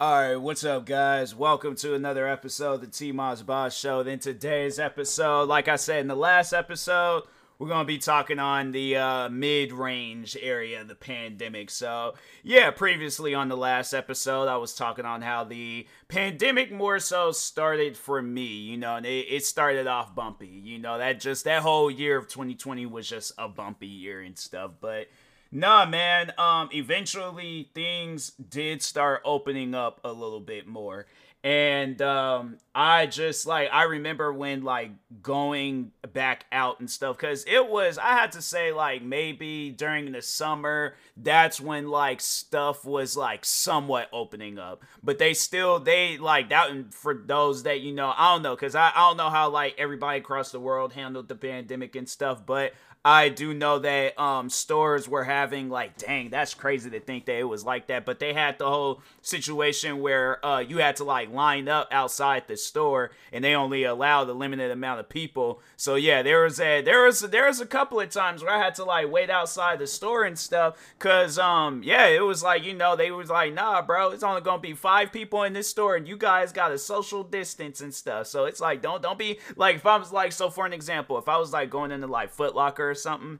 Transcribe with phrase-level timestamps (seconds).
[0.00, 1.34] All right, what's up, guys?
[1.34, 4.02] Welcome to another episode of the T Moss Boss Show.
[4.02, 7.24] Then today's episode, like I said in the last episode,
[7.58, 11.68] we're gonna be talking on the uh, mid-range area of the pandemic.
[11.68, 16.98] So, yeah, previously on the last episode, I was talking on how the pandemic more
[16.98, 18.46] so started for me.
[18.46, 20.46] You know, it, it started off bumpy.
[20.46, 24.38] You know, that just that whole year of 2020 was just a bumpy year and
[24.38, 25.08] stuff, but
[25.52, 26.32] Nah, man.
[26.38, 31.06] Um, eventually things did start opening up a little bit more.
[31.42, 34.90] And um, I just like I remember when like
[35.22, 40.12] going back out and stuff because it was I had to say like maybe during
[40.12, 46.18] the summer that's when like stuff was like somewhat opening up but they still they
[46.18, 49.30] like that for those that you know I don't know because I, I don't know
[49.30, 52.72] how like everybody across the world handled the pandemic and stuff but
[53.02, 57.38] I do know that um, stores were having like, dang, that's crazy to think that
[57.38, 58.04] it was like that.
[58.04, 62.46] But they had the whole situation where uh, you had to like line up outside
[62.46, 65.62] the store, and they only allowed a limited amount of people.
[65.76, 68.62] So yeah, there was a there was there was a couple of times where I
[68.62, 72.64] had to like wait outside the store and stuff, cause um yeah, it was like
[72.64, 75.68] you know they was like, nah, bro, it's only gonna be five people in this
[75.68, 78.26] store, and you guys got a social distance and stuff.
[78.26, 81.16] So it's like don't don't be like if I was like so for an example,
[81.16, 83.38] if I was like going into like Foot Locker or something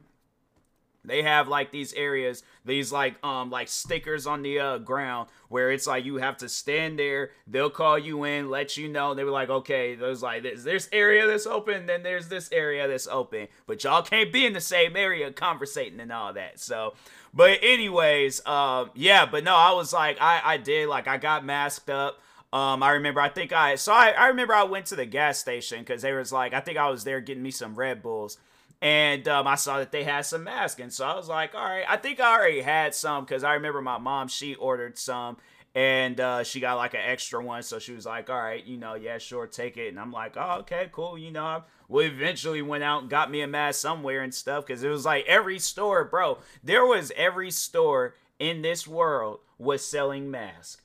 [1.03, 5.71] they have like these areas these like um like stickers on the uh, ground where
[5.71, 9.23] it's like you have to stand there they'll call you in let you know they
[9.23, 13.07] were like okay there's like this this area that's open then there's this area that's
[13.07, 16.93] open but y'all can't be in the same area conversating and all that so
[17.33, 21.43] but anyways um yeah but no i was like i i did like i got
[21.45, 22.19] masked up
[22.53, 23.21] um, I remember.
[23.21, 26.11] I think I so I, I remember I went to the gas station because they
[26.11, 28.37] was like I think I was there getting me some Red Bulls,
[28.81, 31.63] and um, I saw that they had some masks, and so I was like, all
[31.63, 35.37] right, I think I already had some because I remember my mom she ordered some,
[35.75, 38.77] and uh, she got like an extra one, so she was like, all right, you
[38.77, 41.63] know, yeah, sure, take it, and I'm like, oh, okay, cool, you know.
[41.87, 45.05] We eventually went out and got me a mask somewhere and stuff because it was
[45.05, 46.39] like every store, bro.
[46.63, 50.81] There was every store in this world was selling masks.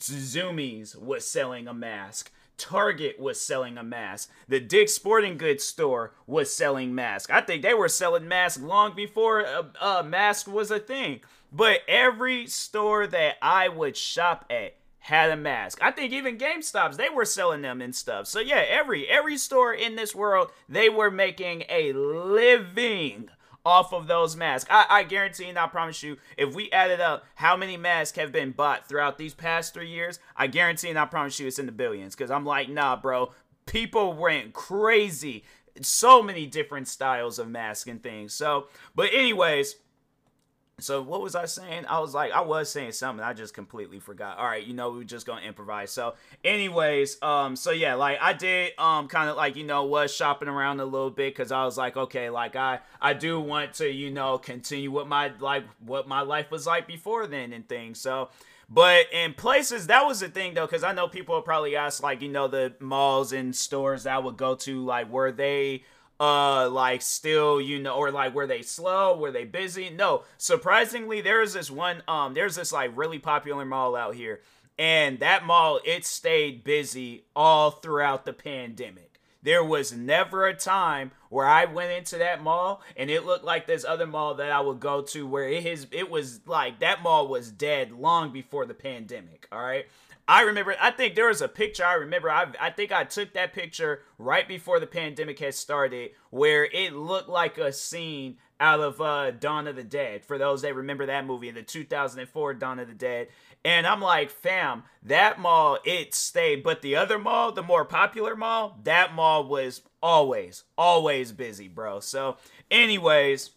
[0.00, 2.30] Zumiez was selling a mask.
[2.58, 4.30] Target was selling a mask.
[4.48, 7.30] The Dick's Sporting Goods store was selling masks.
[7.32, 11.20] I think they were selling masks long before a, a mask was a thing.
[11.50, 15.78] But every store that I would shop at had a mask.
[15.80, 18.26] I think even GameStops they were selling them and stuff.
[18.26, 23.30] So yeah, every every store in this world they were making a living
[23.68, 24.68] off of those masks.
[24.70, 28.32] I, I guarantee and I promise you, if we added up how many masks have
[28.32, 31.66] been bought throughout these past three years, I guarantee and I promise you it's in
[31.66, 32.16] the billions.
[32.16, 33.32] Because I'm like, nah, bro,
[33.66, 35.44] people went crazy.
[35.82, 38.32] So many different styles of masks and things.
[38.32, 39.76] So, but anyways,
[40.80, 41.86] so what was I saying?
[41.88, 43.24] I was like, I was saying something.
[43.24, 44.38] I just completely forgot.
[44.38, 45.90] All right, you know, we are just gonna improvise.
[45.90, 50.14] So, anyways, um, so yeah, like I did, um, kind of like you know, was
[50.14, 53.74] shopping around a little bit because I was like, okay, like I, I do want
[53.74, 57.68] to, you know, continue what my like what my life was like before then and
[57.68, 58.00] things.
[58.00, 58.28] So,
[58.68, 62.20] but in places that was the thing though, because I know people probably ask, like,
[62.22, 65.84] you know, the malls and stores that I would go to, like, were they
[66.20, 69.16] uh like still you know or like were they slow?
[69.16, 69.90] Were they busy?
[69.90, 70.24] No.
[70.36, 74.40] Surprisingly there's this one um there's this like really popular mall out here
[74.78, 79.20] and that mall it stayed busy all throughout the pandemic.
[79.42, 83.66] There was never a time where I went into that mall and it looked like
[83.66, 87.02] this other mall that I would go to where it is it was like that
[87.02, 89.86] mall was dead long before the pandemic all right
[90.30, 92.30] I remember, I think there was a picture I remember.
[92.30, 96.92] I, I think I took that picture right before the pandemic had started where it
[96.92, 100.26] looked like a scene out of uh, Dawn of the Dead.
[100.26, 103.28] For those that remember that movie, the 2004 Dawn of the Dead.
[103.64, 106.62] And I'm like, fam, that mall, it stayed.
[106.62, 112.00] But the other mall, the more popular mall, that mall was always, always busy, bro.
[112.00, 112.36] So,
[112.70, 113.50] anyways,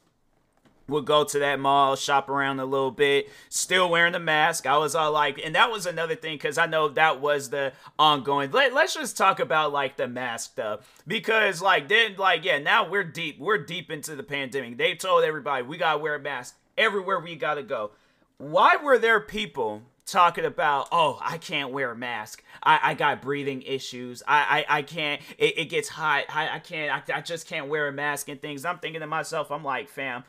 [0.88, 4.66] would go to that mall, shop around a little bit, still wearing the mask.
[4.68, 7.74] I was all like, and that was another thing because I know that was the
[7.98, 8.52] ongoing.
[8.52, 12.90] Let, let's just talk about like the mask stuff because like then like yeah now
[12.90, 14.78] we're deep we're deep into the pandemic.
[14.78, 17.92] They told everybody we gotta wear a mask everywhere we gotta go.
[18.38, 23.22] Why were there people talking about oh i can't wear a mask i, I got
[23.22, 27.22] breathing issues i i, I can't it, it gets hot i, I can't I, I
[27.22, 30.24] just can't wear a mask and things i'm thinking to myself i'm like fam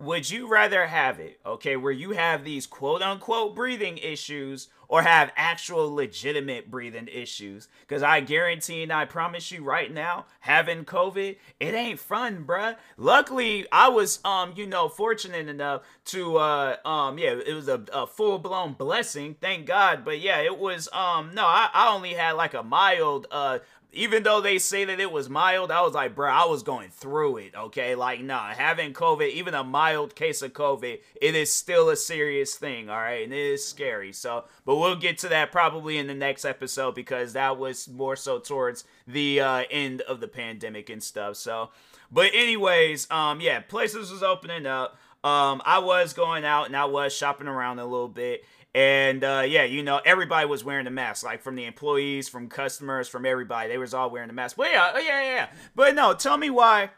[0.00, 5.02] would you rather have it, okay, where you have these quote unquote breathing issues, or
[5.02, 7.68] have actual legitimate breathing issues.
[7.82, 12.74] Because I guarantee and I promise you right now, having COVID, it ain't fun, bruh.
[12.96, 17.84] Luckily, I was, um, you know, fortunate enough to, uh, um, yeah, it was a,
[17.92, 20.04] a full blown blessing, thank God.
[20.04, 23.60] But yeah, it was, um, no, I, I only had like a mild, uh,
[23.92, 26.90] even though they say that it was mild, I was like, bro, I was going
[26.90, 27.94] through it, okay?
[27.94, 32.54] Like, nah, having COVID, even a mild case of COVID, it is still a serious
[32.54, 33.24] thing, all right?
[33.24, 34.12] And it is scary.
[34.12, 38.16] So, but we'll get to that probably in the next episode because that was more
[38.16, 41.36] so towards the uh, end of the pandemic and stuff.
[41.36, 41.70] So,
[42.12, 44.98] but anyways, um, yeah, places was opening up.
[45.22, 48.42] Um, I was going out and I was shopping around a little bit
[48.74, 52.48] and uh, yeah, you know, everybody was wearing the mask, like from the employees, from
[52.48, 53.68] customers, from everybody.
[53.68, 54.56] They was all wearing the mask.
[54.56, 55.48] But yeah, yeah, yeah.
[55.74, 56.90] But no, tell me why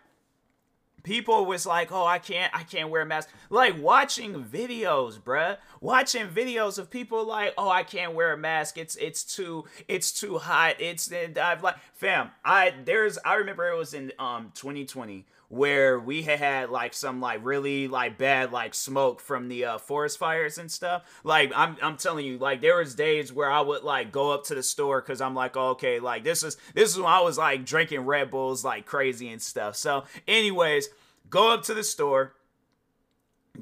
[1.02, 5.56] people was like, "Oh, I can't, I can't wear a mask." Like watching videos, bruh.
[5.80, 8.76] Watching videos of people like, "Oh, I can't wear a mask.
[8.76, 10.76] It's it's too it's too hot.
[10.78, 12.30] It's I've like, fam.
[12.44, 17.38] I there's I remember it was in um 2020 where we had like some like
[17.44, 21.02] really like bad like smoke from the uh, forest fires and stuff.
[21.24, 24.44] Like I'm I'm telling you, like there was days where I would like go up
[24.44, 27.20] to the store because I'm like, oh, okay, like this is this is when I
[27.20, 29.76] was like drinking Red Bulls like crazy and stuff.
[29.76, 30.88] So, anyways,
[31.28, 32.32] go up to the store,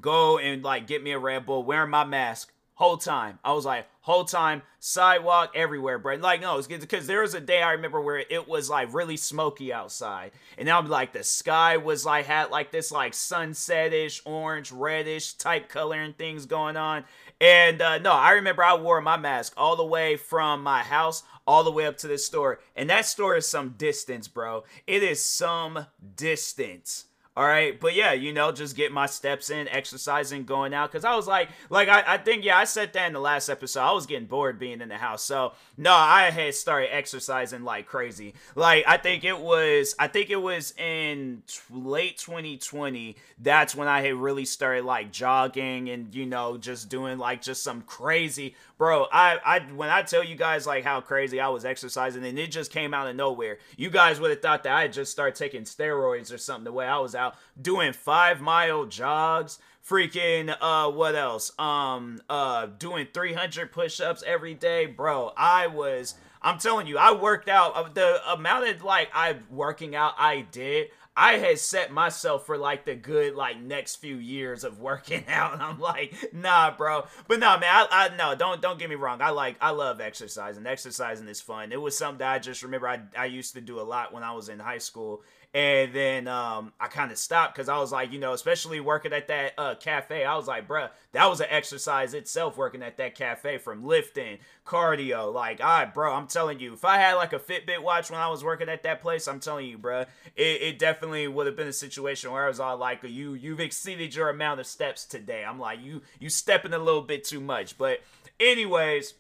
[0.00, 3.40] go and like get me a Red Bull, wearing my mask whole time.
[3.44, 6.16] I was like, whole time, sidewalk, everywhere, bro.
[6.16, 9.16] Like, no, it's because there was a day I remember where it was like really
[9.16, 10.32] smoky outside.
[10.58, 15.68] And I'm like the sky was like had like this like sunsetish, orange, reddish type
[15.68, 17.04] color and things going on.
[17.40, 21.22] And uh, no, I remember I wore my mask all the way from my house
[21.46, 22.60] all the way up to the store.
[22.76, 24.64] And that store is some distance, bro.
[24.86, 25.86] It is some
[26.16, 27.06] distance.
[27.36, 30.90] All right, but yeah, you know, just get my steps in, exercising, going out.
[30.90, 33.48] Cause I was like, like I, I think yeah, I said that in the last
[33.48, 33.80] episode.
[33.80, 37.86] I was getting bored being in the house, so no, I had started exercising like
[37.86, 38.34] crazy.
[38.56, 43.16] Like I think it was, I think it was in t- late 2020.
[43.38, 47.62] That's when I had really started like jogging and you know just doing like just
[47.62, 51.64] some crazy bro i i when i tell you guys like how crazy i was
[51.64, 54.88] exercising and it just came out of nowhere you guys would have thought that i
[54.88, 57.29] just started taking steroids or something the way i was out
[57.60, 61.52] doing five mile jogs freaking uh what else?
[61.58, 65.32] Um uh doing 300 push-ups every day bro.
[65.36, 69.94] I was i'm telling you i worked out uh, the amount of like i working
[69.94, 70.88] out i did
[71.20, 75.52] I had set myself for like the good like next few years of working out.
[75.52, 77.04] And I'm like, nah, bro.
[77.28, 79.20] But no, man, I, I no, don't don't get me wrong.
[79.20, 80.66] I like I love exercising.
[80.66, 81.72] Exercising is fun.
[81.72, 84.22] It was something that I just remember I I used to do a lot when
[84.22, 85.20] I was in high school
[85.52, 89.12] and then um, I kind of stopped because I was like, you know, especially working
[89.12, 92.98] at that uh, cafe, I was like, bruh, that was an exercise itself working at
[92.98, 95.32] that cafe from lifting, cardio.
[95.34, 98.20] Like, all right, bro, I'm telling you, if I had like a Fitbit watch when
[98.20, 100.06] I was working at that place, I'm telling you, bruh,
[100.36, 100.78] it, it
[101.10, 104.28] definitely would have been a situation where I was all like, you, you've exceeded your
[104.28, 105.44] amount of steps today.
[105.44, 107.76] I'm like, you, you stepping a little bit too much.
[107.76, 108.00] But,
[108.38, 109.14] anyways,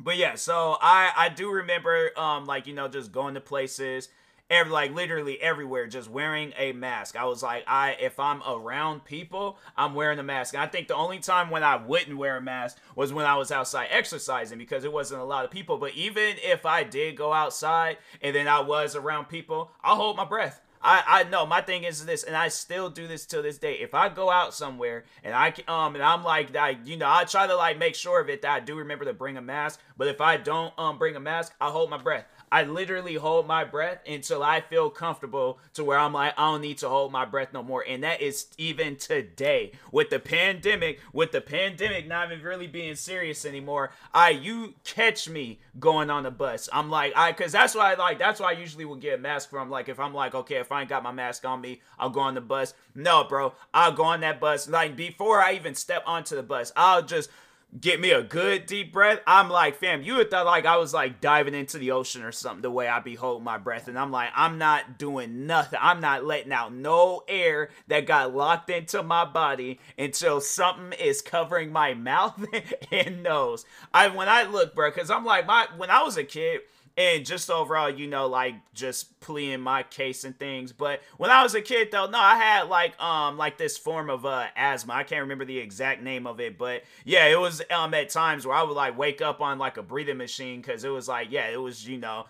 [0.00, 4.08] but yeah, so I I do remember um like you know just going to places
[4.50, 9.04] every like literally everywhere just wearing a mask i was like i if i'm around
[9.04, 12.36] people i'm wearing a mask and i think the only time when i wouldn't wear
[12.36, 15.76] a mask was when i was outside exercising because it wasn't a lot of people
[15.76, 20.16] but even if i did go outside and then i was around people i'll hold
[20.16, 23.42] my breath I, I know my thing is this, and I still do this till
[23.42, 23.74] this day.
[23.74, 27.24] If I go out somewhere and I um and I'm like I you know I
[27.24, 29.80] try to like make sure of it that I do remember to bring a mask.
[29.96, 32.26] But if I don't um bring a mask, I hold my breath.
[32.50, 36.60] I literally hold my breath until I feel comfortable to where I'm like, I don't
[36.60, 37.84] need to hold my breath no more.
[37.86, 42.94] And that is even today with the pandemic, with the pandemic not even really being
[42.94, 43.90] serious anymore.
[44.12, 46.68] I, you catch me going on the bus.
[46.72, 49.22] I'm like, I, cause that's why I like, that's why I usually will get a
[49.22, 49.70] mask from.
[49.70, 52.20] Like, if I'm like, okay, if I ain't got my mask on me, I'll go
[52.20, 52.74] on the bus.
[52.94, 54.68] No, bro, I'll go on that bus.
[54.68, 57.30] Like, before I even step onto the bus, I'll just,
[57.78, 60.94] get me a good deep breath, I'm like, fam, you would thought like I was
[60.94, 63.88] like diving into the ocean or something the way I be holding my breath.
[63.88, 65.78] And I'm like, I'm not doing nothing.
[65.80, 71.22] I'm not letting out no air that got locked into my body until something is
[71.22, 72.44] covering my mouth
[72.90, 73.64] and nose.
[73.92, 76.60] I when I look, bro, because I'm like, my when I was a kid
[76.98, 80.72] and just overall, you know, like just pleading my case and things.
[80.72, 84.10] But when I was a kid, though, no, I had like um like this form
[84.10, 84.94] of uh asthma.
[84.94, 88.44] I can't remember the exact name of it, but yeah, it was um at times
[88.44, 91.28] where I would like wake up on like a breathing machine because it was like
[91.30, 92.26] yeah, it was you know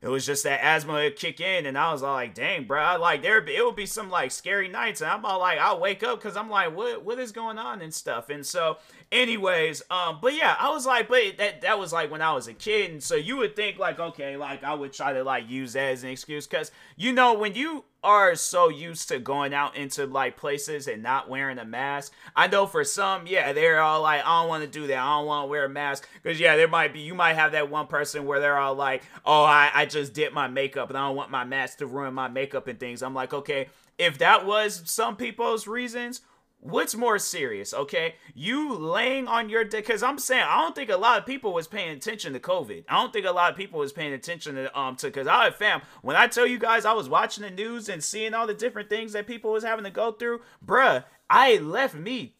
[0.00, 2.80] it was just that asthma would kick in, and I was all like, "Dang, bro!"
[2.80, 5.80] I, like there, it would be some like scary nights, and I'm all like, I'll
[5.80, 8.30] wake up because I'm like, "What, what is going on?" and stuff.
[8.30, 8.78] And so,
[9.10, 12.46] anyways, um, but yeah, I was like, but that that was like when I was
[12.46, 15.50] a kid, and so you would think like, okay, like I would try to like
[15.50, 19.52] use that as an excuse because you know when you are so used to going
[19.52, 22.14] out into like places and not wearing a mask.
[22.34, 24.98] I know for some, yeah, they're all like, I don't want to do that.
[24.98, 26.08] I don't want to wear a mask.
[26.22, 29.02] Because, yeah, there might be, you might have that one person where they're all like,
[29.26, 32.14] oh, I, I just did my makeup and I don't want my mask to ruin
[32.14, 33.02] my makeup and things.
[33.02, 33.66] I'm like, okay,
[33.98, 36.22] if that was some people's reasons,
[36.60, 38.16] What's more serious, okay?
[38.34, 41.52] You laying on your dick because I'm saying I don't think a lot of people
[41.52, 42.84] was paying attention to COVID.
[42.88, 45.50] I don't think a lot of people was paying attention to um to because I
[45.50, 48.54] fam when I tell you guys I was watching the news and seeing all the
[48.54, 52.34] different things that people was having to go through, bruh, I left me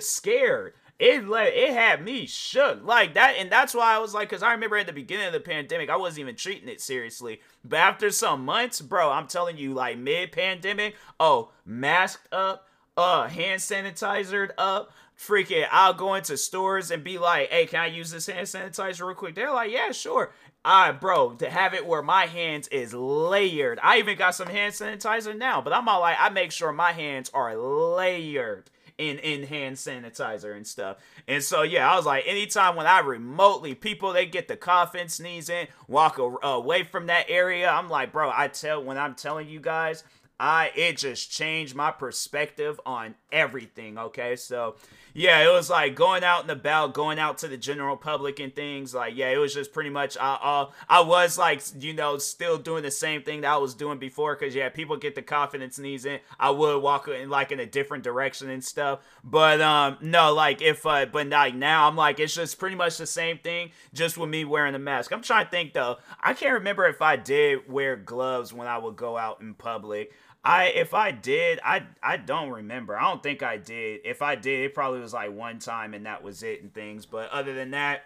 [0.00, 0.74] scared.
[0.98, 4.42] It let it had me shook like that, and that's why I was like, because
[4.42, 7.40] I remember at the beginning of the pandemic, I wasn't even treating it seriously.
[7.64, 13.28] But after some months, bro, I'm telling you, like mid pandemic, oh, masked up uh
[13.28, 14.92] hand sanitizer up.
[15.18, 19.06] Freaking, I'll go into stores and be like, "Hey, can I use this hand sanitizer
[19.06, 20.32] real quick?" They're like, "Yeah, sure."
[20.64, 23.80] I, right, bro, to have it where my hands is layered.
[23.82, 26.92] I even got some hand sanitizer now, but I'm all like, I make sure my
[26.92, 30.98] hands are layered in in hand sanitizer and stuff.
[31.26, 35.08] And so yeah, I was like, anytime when I remotely people they get the coughing,
[35.08, 39.60] sneezing, walk away from that area, I'm like, bro, I tell when I'm telling you
[39.60, 40.04] guys
[40.38, 43.98] I it just changed my perspective on everything.
[43.98, 44.76] Okay, so
[45.14, 48.54] yeah, it was like going out and about, going out to the general public and
[48.54, 48.94] things.
[48.94, 52.58] Like yeah, it was just pretty much I uh, I was like you know still
[52.58, 55.78] doing the same thing that I was doing before because yeah, people get the confidence
[55.78, 56.18] knees in.
[56.40, 59.00] I would walk in like in a different direction and stuff.
[59.22, 62.98] But um no, like if uh but like now I'm like it's just pretty much
[62.98, 65.12] the same thing, just with me wearing a mask.
[65.12, 65.98] I'm trying to think though.
[66.20, 70.12] I can't remember if I did wear gloves when I would go out in public.
[70.44, 72.98] I if I did, I I don't remember.
[72.98, 74.00] I don't think I did.
[74.04, 77.06] If I did, it probably was like one time and that was it and things.
[77.06, 78.02] But other than that,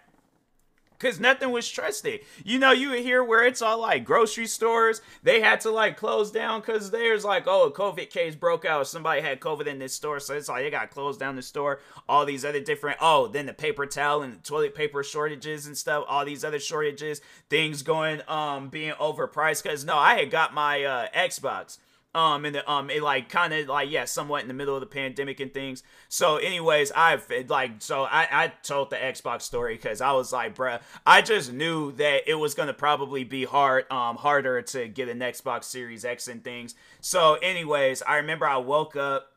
[0.99, 2.21] Cause nothing was trusted.
[2.43, 6.31] You know, you hear where it's all like grocery stores, they had to like close
[6.31, 8.87] down because there's like, oh, a COVID case broke out.
[8.87, 10.21] Somebody had COVID in this store.
[10.21, 11.81] So it's like they got closed down the store.
[12.09, 16.05] All these other different, oh, then the paper towel and toilet paper shortages and stuff,
[16.09, 19.65] all these other shortages, things going, um, being overpriced.
[19.65, 21.77] Cause no, I had got my uh, Xbox
[22.17, 24.81] um, and the, um, it like kind of like yeah, somewhat in the middle of
[24.81, 25.83] the pandemic and things.
[26.09, 30.55] So, anyways, I've like so I I told the Xbox story because I was like,
[30.55, 35.11] bruh, I just knew that it was gonna probably be hard, um, harder to get
[35.11, 36.75] an Xbox Series X and things.
[37.03, 39.33] So, anyways, I remember I woke up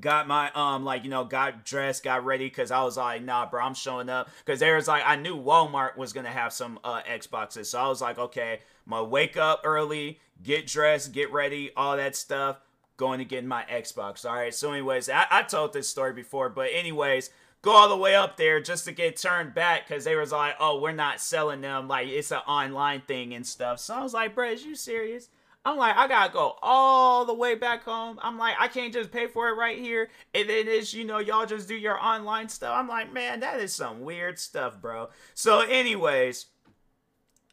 [0.00, 3.46] got my um like you know got dressed got ready because i was like nah
[3.46, 6.80] bro i'm showing up because there was like i knew walmart was gonna have some
[6.82, 11.70] uh xboxes so i was like okay gonna wake up early get dressed, get ready,
[11.76, 12.60] all that stuff,
[12.96, 14.24] going to get my Xbox.
[14.28, 14.54] All right.
[14.54, 17.30] So, anyways, I, I told this story before, but anyways,
[17.62, 20.54] go all the way up there just to get turned back because they was like,
[20.60, 21.88] oh, we're not selling them.
[21.88, 23.80] Like it's an online thing and stuff.
[23.80, 25.28] So I was like, bro, is you serious?
[25.66, 28.18] I'm like, I gotta go all the way back home.
[28.22, 30.10] I'm like, I can't just pay for it right here.
[30.34, 32.76] And then it's, you know, y'all just do your online stuff.
[32.76, 35.08] I'm like, man, that is some weird stuff, bro.
[35.32, 36.44] So, anyways,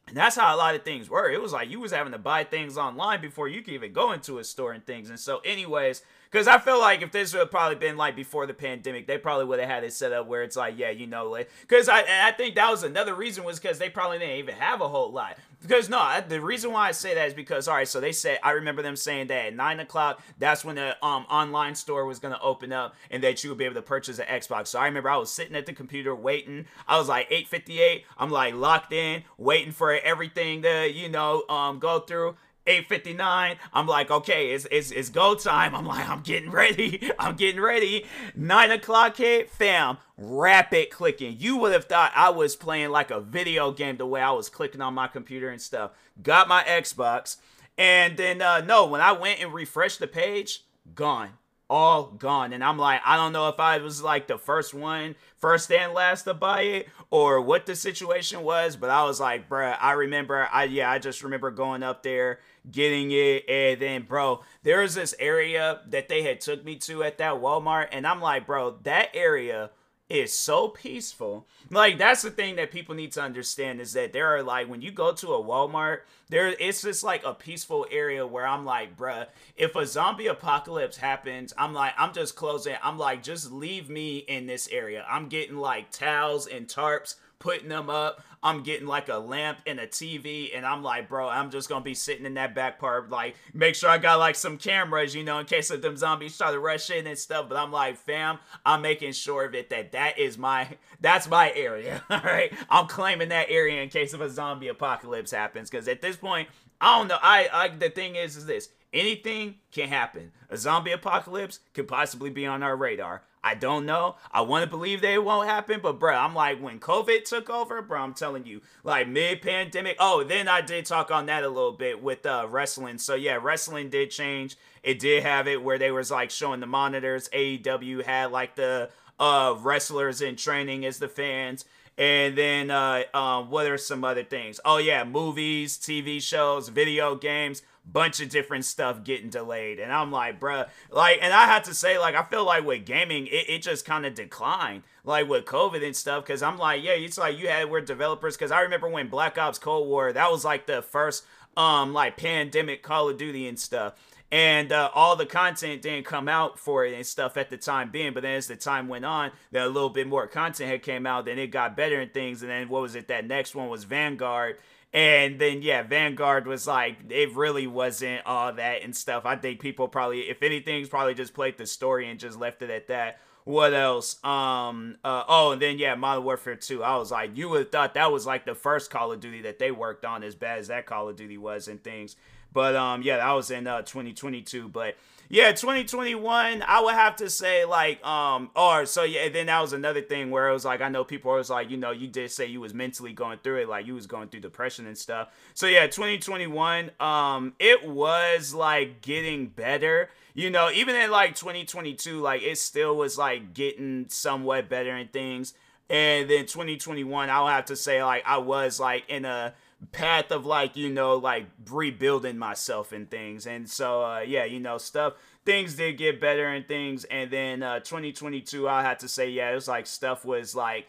[0.07, 1.29] and that's how a lot of things were.
[1.29, 4.11] It was like you was having to buy things online before you could even go
[4.11, 5.09] into a store and things.
[5.09, 8.45] And so, anyways, because I feel like if this would have probably been like before
[8.45, 11.07] the pandemic, they probably would have had it set up where it's like, yeah, you
[11.07, 14.37] know, like, because I, I think that was another reason was because they probably didn't
[14.37, 15.37] even have a whole lot.
[15.61, 18.39] Because no, the reason why I say that is because all right, so they said
[18.43, 22.17] I remember them saying that at nine o'clock, that's when the um online store was
[22.19, 24.67] gonna open up and that you would be able to purchase an Xbox.
[24.67, 26.65] So I remember I was sitting at the computer waiting.
[26.87, 28.03] I was like 8:58.
[28.17, 32.35] I'm like locked in, waiting for everything to you know um go through.
[32.67, 33.57] 8:59.
[33.73, 35.75] I'm like, okay, it's, it's it's go time.
[35.75, 37.11] I'm like, I'm getting ready.
[37.19, 38.05] I'm getting ready.
[38.35, 39.97] Nine o'clock hit, fam.
[40.17, 41.37] Rapid clicking.
[41.39, 44.49] You would have thought I was playing like a video game the way I was
[44.49, 45.91] clicking on my computer and stuff.
[46.21, 47.37] Got my Xbox,
[47.77, 50.63] and then uh, no, when I went and refreshed the page,
[50.95, 51.31] gone
[51.71, 52.51] all gone.
[52.51, 55.93] And I'm like, I don't know if I was like the first one, first and
[55.93, 59.93] last to buy it, or what the situation was, but I was like, bruh, I
[59.93, 64.81] remember, I yeah, I just remember going up there, getting it, and then bro, there
[64.81, 68.45] was this area that they had took me to at that Walmart, and I'm like,
[68.45, 69.69] bro, that area
[70.11, 71.47] is so peaceful.
[71.69, 74.81] Like that's the thing that people need to understand is that there are like when
[74.81, 75.99] you go to a Walmart,
[76.29, 80.97] there it's just like a peaceful area where I'm like, bruh, if a zombie apocalypse
[80.97, 82.75] happens, I'm like, I'm just closing.
[82.83, 85.05] I'm like, just leave me in this area.
[85.09, 88.23] I'm getting like towels and tarps putting them up.
[88.43, 91.83] I'm getting like a lamp and a TV, and I'm like, bro, I'm just gonna
[91.83, 95.23] be sitting in that back part, like, make sure I got like some cameras, you
[95.23, 97.47] know, in case of them zombies try to rush in and stuff.
[97.49, 100.67] But I'm like, fam, I'm making sure of it that that is my,
[100.99, 102.03] that's my area.
[102.09, 106.01] All right, I'm claiming that area in case of a zombie apocalypse happens, because at
[106.01, 107.19] this point, I don't know.
[107.21, 110.31] I, I, the thing is, is this anything can happen.
[110.49, 113.23] A zombie apocalypse could possibly be on our radar.
[113.43, 114.17] I don't know.
[114.31, 117.81] I want to believe it won't happen, but bro, I'm like when COVID took over,
[117.81, 119.97] bro, I'm telling you, like mid pandemic.
[119.99, 122.99] Oh, then I did talk on that a little bit with uh, wrestling.
[122.99, 124.57] So yeah, wrestling did change.
[124.83, 127.29] It did have it where they was like showing the monitors.
[127.29, 131.65] AEW had like the uh wrestlers in training as the fans.
[131.97, 134.59] And then uh um what are some other things?
[134.65, 139.79] Oh yeah, movies, TV shows, video games bunch of different stuff getting delayed.
[139.79, 142.85] And I'm like, bruh, like, and I had to say, like, I feel like with
[142.85, 146.25] gaming, it, it just kind of declined, like with COVID and stuff.
[146.25, 149.37] Cause I'm like, yeah, it's like you had where developers, cause I remember when Black
[149.37, 151.25] Ops Cold War, that was like the first,
[151.57, 153.93] um, like pandemic Call of Duty and stuff.
[154.33, 157.91] And uh, all the content didn't come out for it and stuff at the time
[157.91, 160.83] being, but then as the time went on, then a little bit more content had
[160.83, 162.41] came out, then it got better and things.
[162.41, 163.09] And then what was it?
[163.09, 164.57] That next one was Vanguard,
[164.93, 169.25] and then yeah, Vanguard was like it really wasn't all that and stuff.
[169.25, 172.69] I think people probably, if anything's probably just played the story and just left it
[172.69, 173.19] at that.
[173.43, 174.23] What else?
[174.23, 174.97] Um.
[175.03, 176.83] Uh, oh, and then yeah, Modern Warfare 2.
[176.83, 179.41] I was like, you would have thought that was like the first Call of Duty
[179.41, 182.15] that they worked on, as bad as that Call of Duty was and things.
[182.53, 184.67] But um, yeah, that was in uh 2022.
[184.67, 184.95] But
[185.31, 189.71] yeah, 2021, I would have to say like um or so yeah, then that was
[189.71, 192.31] another thing where it was like I know people was like, you know, you did
[192.31, 195.29] say you was mentally going through it, like you was going through depression and stuff.
[195.53, 200.09] So yeah, 2021, um, it was like getting better.
[200.33, 205.13] You know, even in like 2022, like it still was like getting somewhat better and
[205.13, 205.53] things.
[205.89, 209.53] And then 2021, I'll have to say like I was like in a
[209.91, 213.47] path of like you know like rebuilding myself and things.
[213.47, 215.13] And so uh yeah you know stuff
[215.45, 217.03] things did get better and things.
[217.05, 220.87] And then uh 2022 i had to say yeah it was like stuff was like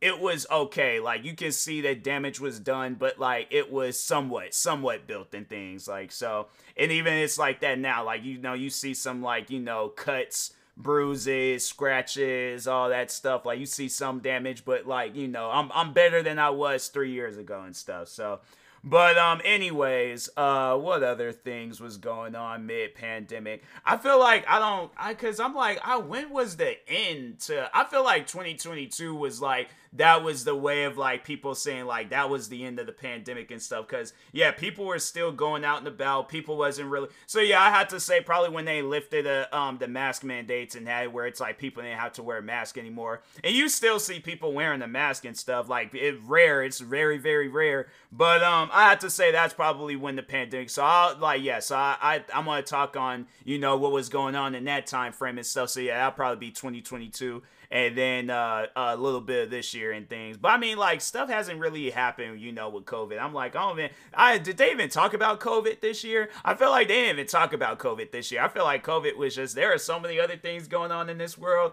[0.00, 0.98] it was okay.
[0.98, 5.34] Like you can see that damage was done but like it was somewhat somewhat built
[5.34, 5.86] in things.
[5.86, 8.04] Like so and even it's like that now.
[8.04, 13.44] Like you know you see some like you know cuts bruises, scratches, all that stuff.
[13.44, 16.88] Like you see some damage, but like, you know, I'm I'm better than I was
[16.88, 18.08] 3 years ago and stuff.
[18.08, 18.40] So,
[18.82, 23.62] but um anyways, uh what other things was going on mid pandemic?
[23.84, 27.70] I feel like I don't I cuz I'm like I when was the end to
[27.76, 32.10] I feel like 2022 was like that was the way of like people saying like
[32.10, 35.64] that was the end of the pandemic and stuff because yeah people were still going
[35.64, 36.28] out and about.
[36.28, 39.78] People wasn't really so yeah i had to say probably when they lifted the um
[39.78, 42.78] the mask mandates and had where it's like people didn't have to wear a mask
[42.78, 43.22] anymore.
[43.44, 47.18] And you still see people wearing the mask and stuff like it's rare it's very
[47.18, 47.88] very rare.
[48.10, 51.60] But um i had to say that's probably when the pandemic so I'll like yeah
[51.60, 54.86] so i, I i'm gonna talk on you know what was going on in that
[54.86, 55.70] time frame and stuff.
[55.70, 59.92] So yeah that'll probably be 2022 and then uh, a little bit of this year
[59.92, 60.36] and things.
[60.36, 63.18] But I mean, like stuff hasn't really happened, you know, with COVID.
[63.18, 66.28] I'm like, oh man, I did they even talk about COVID this year?
[66.44, 68.42] I feel like they didn't even talk about COVID this year.
[68.42, 71.16] I feel like COVID was just there are so many other things going on in
[71.16, 71.72] this world.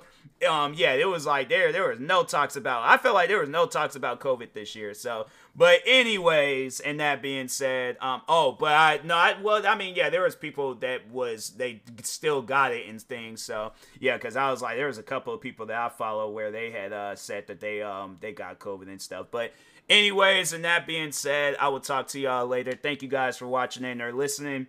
[0.50, 2.84] Um, yeah, it was like there there was no talks about.
[2.86, 4.94] I feel like there was no talks about COVID this year.
[4.94, 5.26] So
[5.60, 9.94] but anyways, and that being said, um, oh, but I no, I well, I mean,
[9.94, 13.42] yeah, there was people that was they still got it and things.
[13.42, 16.30] So yeah, because I was like, there was a couple of people that I follow
[16.32, 19.28] where they had uh said that they um they got COVID and stuff.
[19.32, 19.54] But
[19.90, 22.74] anyways, and that being said, I will talk to y'all later.
[22.74, 24.68] Thank you guys for watching and or listening.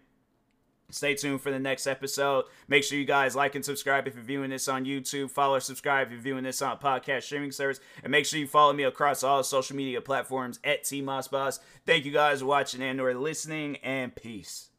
[0.93, 2.47] Stay tuned for the next episode.
[2.69, 5.31] Make sure you guys like and subscribe if you're viewing this on YouTube.
[5.31, 7.81] Follow or subscribe if you're viewing this on podcast streaming service.
[8.03, 11.61] And make sure you follow me across all social media platforms at T Moss Boss.
[11.87, 14.70] Thank you guys for watching and or listening, and peace.